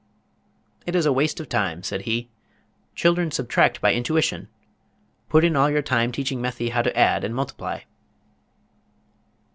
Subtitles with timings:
[0.87, 2.27] "It is a waste of time," said he.
[2.95, 4.47] "Children subtract by intuition.
[5.29, 7.81] Put in all your time teaching Methy how to add and multiply."